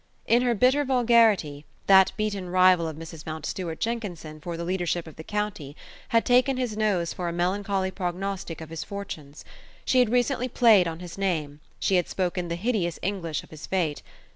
In 0.25 0.41
her 0.41 0.55
bitter 0.55 0.83
vulgarity, 0.83 1.63
that 1.85 2.11
beaten 2.17 2.49
rival 2.49 2.87
of 2.87 2.95
Mrs. 2.97 3.27
Mountstuart 3.27 3.79
Jenkinson 3.79 4.39
for 4.39 4.57
the 4.57 4.63
leadership 4.63 5.05
of 5.05 5.15
the 5.15 5.23
county 5.23 5.75
had 6.07 6.25
taken 6.25 6.57
his 6.57 6.75
nose 6.75 7.13
for 7.13 7.29
a 7.29 7.31
melancholy 7.31 7.91
prognostic 7.91 8.61
of 8.61 8.69
his 8.71 8.83
fortunes; 8.83 9.45
she 9.85 9.99
had 9.99 10.09
recently 10.09 10.47
played 10.47 10.87
on 10.87 11.01
his 11.01 11.19
name: 11.19 11.59
she 11.79 11.97
had 11.97 12.09
spoken 12.09 12.47
the 12.47 12.55
hideous 12.55 12.97
English 13.03 13.43
of 13.43 13.51
his 13.51 13.67
fate. 13.67 14.01